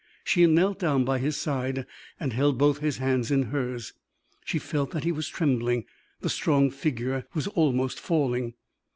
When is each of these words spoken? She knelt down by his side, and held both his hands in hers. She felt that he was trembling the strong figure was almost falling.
She 0.23 0.47
knelt 0.47 0.79
down 0.79 1.05
by 1.05 1.19
his 1.19 1.37
side, 1.37 1.85
and 2.19 2.33
held 2.33 2.57
both 2.57 2.79
his 2.79 2.97
hands 2.97 3.29
in 3.29 3.43
hers. 3.51 3.93
She 4.43 4.57
felt 4.57 4.89
that 4.93 5.03
he 5.03 5.11
was 5.11 5.27
trembling 5.27 5.85
the 6.21 6.27
strong 6.31 6.71
figure 6.71 7.27
was 7.35 7.45
almost 7.49 7.99
falling. 7.99 8.55